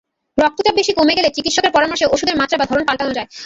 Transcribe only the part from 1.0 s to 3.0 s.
গেলে চিকিৎসকের পরামর্শে ওষুধের মাত্রা বা ধরন